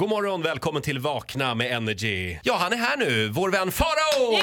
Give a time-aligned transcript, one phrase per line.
[0.00, 2.36] God morgon, välkommen till Vakna med Energy.
[2.42, 4.34] Ja, han är här nu, vår vän Farao!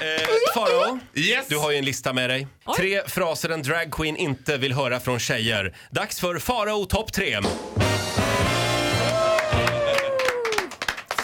[0.00, 1.46] Eh, Farao, Yes.
[1.48, 2.46] du har ju en lista med dig.
[2.76, 5.76] Tre fraser en dragqueen inte vill höra från tjejer.
[5.90, 7.38] Dags för Farao topp tre.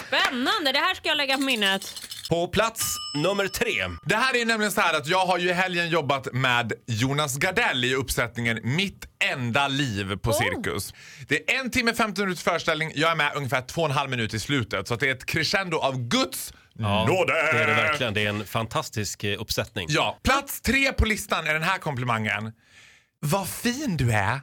[0.06, 1.94] Spännande, det här ska jag lägga på minnet.
[2.30, 3.84] På plats nummer tre.
[4.02, 7.36] Det här är nämligen så här att jag har ju i helgen jobbat med Jonas
[7.36, 10.94] Gardell i uppsättningen Mitt enda liv på Cirkus.
[11.28, 12.92] Det är en timme 15 minuters föreställning.
[12.94, 14.88] Jag är med ungefär två och en halv minut i slutet.
[14.88, 17.32] Så att det är ett crescendo av Guds nåde.
[17.32, 18.14] Det är det verkligen.
[18.14, 19.86] Det är en fantastisk eh, uppsättning.
[19.90, 22.52] Ja, plats tre på listan är den här komplimangen.
[23.20, 24.40] Vad fin du är.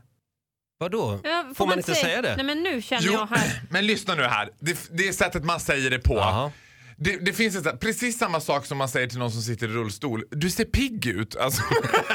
[0.78, 1.20] Vadå?
[1.24, 2.36] Ja, Får man inte säga det?
[2.36, 3.62] Nej men nu känner jag här.
[3.70, 4.50] men lyssna nu här.
[4.60, 6.16] Det, det är sättet man säger det på.
[6.16, 6.52] Jaha.
[6.98, 9.72] Det, det finns ett, precis samma sak som man säger till någon som sitter i
[9.72, 10.24] rullstol.
[10.32, 11.36] Du ser pigg ut.
[11.36, 11.62] Alltså,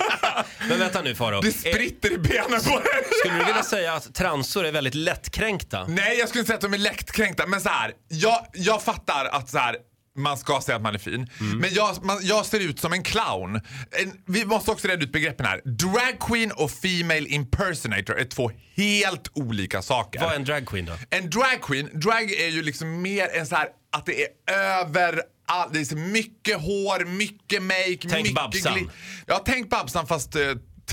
[0.68, 1.40] Men vänta nu Farao.
[1.40, 2.86] det spritter i benen på dig.
[3.24, 5.86] Skulle du vilja säga att transor är väldigt lättkränkta?
[5.86, 7.46] Nej, jag skulle inte säga att de är lättkränkta.
[7.46, 9.76] Men så här, jag, jag fattar att så här,
[10.16, 11.30] man ska säga att man är fin.
[11.40, 11.58] Mm.
[11.58, 13.56] Men jag, man, jag ser ut som en clown.
[13.90, 15.60] En, vi måste också reda ut begreppen här.
[15.64, 20.20] Drag queen och female impersonator är två helt olika saker.
[20.20, 20.92] Vad är en dragqueen då?
[21.10, 25.22] En drag queen, drag är ju liksom mer en så här att det är över
[25.46, 28.90] all, det är mycket hår, mycket make, Tänk mycket Babsan.
[29.26, 30.42] Ja, tänk Babsan fast uh,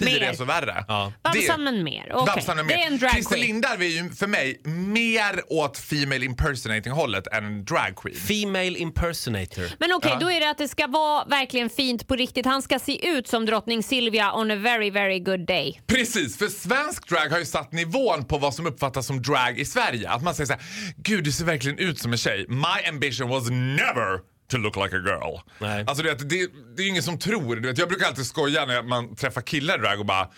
[0.05, 0.33] tio Mer.
[0.33, 0.85] så värre.
[0.87, 1.13] Ja.
[1.23, 2.11] Babsan men mer.
[2.13, 2.87] Okej, Babsan är det är mer.
[2.87, 3.37] en drag Christer.
[3.37, 8.15] Lindarw är ju för mig mer åt female impersonating hållet än en drag queen.
[8.17, 9.71] Female impersonator.
[9.79, 10.19] Men okej, Ja.
[10.19, 12.45] då är det att det ska vara verkligen fint på riktigt.
[12.45, 15.81] Han ska se ut som drottning Silvia on a very, very good day.
[15.87, 19.65] Precis, för svensk drag har ju satt nivån på vad som uppfattas som drag i
[19.65, 20.09] Sverige.
[20.09, 20.61] Att man säger så här,
[20.97, 22.45] gud du ser verkligen ut som en tjej.
[22.49, 25.39] My ambition was never to look like a girl.
[25.59, 25.83] Nej.
[25.87, 27.55] Alltså du vet, det, det är ingen som tror.
[27.55, 30.29] Du vet, jag brukar alltid skoja när man träffar killar i drag och bara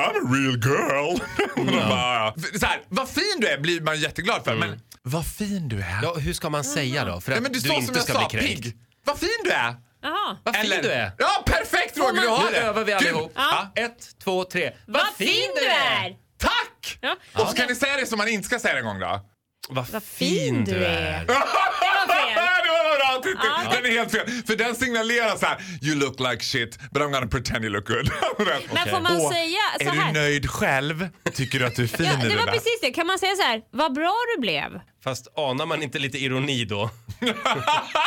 [0.00, 1.20] I'm a real girl.
[1.56, 4.54] Och de bara, så här, vad fin du är blir man jätteglad för.
[4.54, 5.98] Men vad fin du är.
[6.02, 7.20] Ja, hur ska man säga då?
[7.20, 8.62] För att Nej, men du, du inte som jag ska sa, bli kränkt.
[8.62, 8.76] pigg.
[9.04, 9.74] Vad fin du är.
[10.02, 10.36] Jaha.
[10.44, 11.12] Vad fin du är.
[11.18, 12.58] Ja, perfekt Roger, du har Nu det.
[12.58, 13.32] övar vi allihop.
[13.34, 13.72] Ja.
[13.76, 14.72] Ett, två, tre.
[14.86, 16.16] Vad fin du är!
[16.38, 16.98] Tack!
[17.00, 17.16] Ja.
[17.42, 19.20] Och så kan ni säga det som man inte ska säga det en gång då.
[19.68, 21.24] Vad Vad fin du är.
[21.26, 21.32] det
[23.24, 23.38] Titti!
[23.64, 23.70] Ja.
[23.74, 24.26] Den är helt fel.
[24.46, 27.88] För den signalerar så här: You look like shit but I'm gonna pretend you look
[27.88, 28.10] good.
[28.74, 30.12] Men får man Och, säga så Är här?
[30.12, 31.08] du nöjd själv?
[31.34, 32.52] Tycker du att du är fin Ja, i det det var där?
[32.52, 32.90] precis det.
[32.90, 34.80] Kan man säga så här, vad bra du blev?
[35.04, 36.90] Fast anar man inte lite ironi då?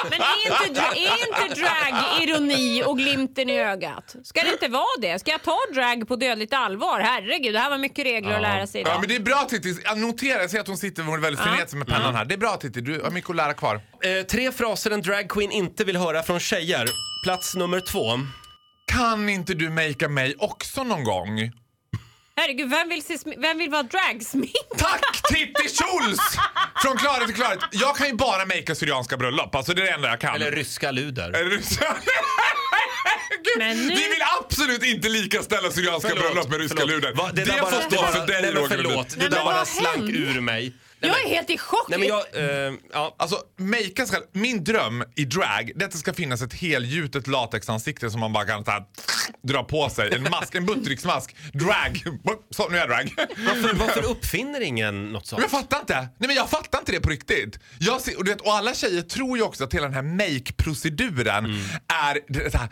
[0.09, 4.15] Men är inte, är inte drag ironi och glimten i ögat?
[4.23, 5.19] Ska det inte vara det?
[5.19, 6.99] Ska jag ta drag på dödligt allvar?
[6.99, 8.93] Herregud, det här var mycket regler att lära sig idag.
[8.93, 9.77] Ja men det är bra Titti.
[9.83, 12.25] Jag noterar, jag ser att hon sitter hon är väldigt frenetisk med pennan här.
[12.25, 13.75] Det är bra Titti, du har mycket att lära kvar.
[13.75, 16.87] Eh, tre fraser en dragqueen inte vill höra från tjejer.
[17.23, 18.19] Plats nummer två.
[18.85, 21.51] Kan inte du makea mig också någon gång?
[22.35, 24.53] Herregud, vem vill, se, vem vill vara dragsmink?
[24.77, 26.37] Tack Titti Schultz!
[26.81, 27.59] Från klarhet till klarhet.
[27.71, 30.35] Jag kan ju bara makea syrianska bröllop, alltså det är det enda jag kan.
[30.35, 31.31] Eller ryska luder.
[31.31, 31.39] Det?
[33.43, 36.91] Gud, Men nu- Vi vill absolut inte likaställa syrianska bröllop med ryska förlåt.
[36.95, 37.13] luder.
[37.13, 39.19] Va, det där får bara- stå det för dig Roger Förlåt, Nordin.
[39.19, 40.73] det där bara slank ur mig.
[40.99, 41.89] Nej, Jag men- är helt i chock.
[41.89, 42.19] Nej men jag,
[42.67, 43.15] eh, ja.
[43.19, 47.27] Alltså, makea ska, min dröm i drag det är att det ska finnas ett helgjutet
[47.27, 48.83] latexansikte som man bara kan så här,
[49.43, 50.13] dra på sig.
[50.15, 51.35] En mask, en buttricksmask.
[51.53, 52.03] Drag.
[52.49, 53.13] Så, nu är jag drag.
[53.37, 55.39] Varför, varför uppfinner ingen något sånt?
[55.39, 55.95] Men jag fattar inte.
[55.95, 57.59] Nej men jag fattar inte det på riktigt.
[57.79, 60.01] Jag ser, och, du vet, och alla tjejer tror ju också att hela den här
[60.01, 61.45] make-proceduren
[61.87, 62.19] är...
[62.33, 62.69] Det, så här,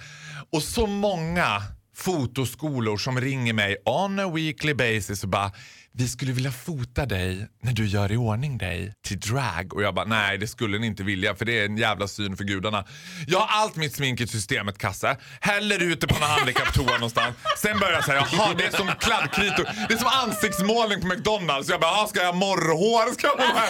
[0.52, 1.62] och så många
[1.96, 5.52] fotoskolor som ringer mig on a weekly basis och bara
[5.98, 9.74] vi skulle vilja fota dig när du gör i ordning dig till drag.
[9.74, 12.38] Och jag bara nej det skulle ni inte vilja för det är en jävla syn
[12.38, 12.86] för gudarna.
[13.28, 17.36] Jag har allt mitt smink i systemet kasse, häller ut det på någon handikapptoa någonstans.
[17.58, 21.70] Sen börjar jag säga jaha det är som kladdkritor, det är som ansiktsmålning på McDonalds.
[21.70, 23.14] Jag bara ska jag ha morrhår?
[23.14, 23.68] Ska jag ha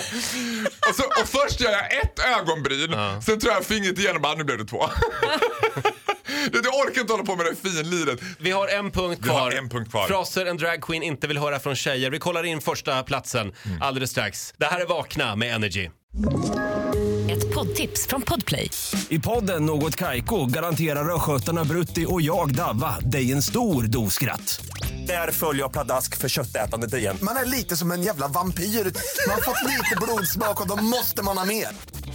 [0.90, 4.35] och, så, och först gör jag ett ögonbryn, sen tror jag fingret igenom och bara
[4.35, 4.90] nu blev det två.
[6.51, 8.19] Det- Jag orkar inte hålla på med det finliret.
[8.40, 9.51] Vi har en punkt Vi har kvar.
[9.51, 10.07] en punkt kvar.
[10.07, 12.09] Fraser en dragqueen inte vill höra från tjejer.
[12.09, 13.81] Vi kollar in första platsen Mm.
[13.81, 14.53] alldeles strax.
[14.57, 15.90] Det här är Vakna med Energy.
[17.32, 18.72] Ett poddtips från Podplay.
[19.09, 24.61] I podden Något Kaiko garanterar östgötarna Brutti och jag, Davva, dig en stor dos skratt.
[25.08, 27.17] Där följer jag pladask för köttätandet igen.
[27.22, 28.64] Man är lite som en jävla vampyr.
[29.28, 31.67] Man har fått lite blodsmak och då måste man ha mer.